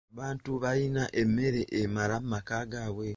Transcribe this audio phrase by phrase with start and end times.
[0.13, 3.07] Abantu balina emmere ebamala mu maka gaabwe.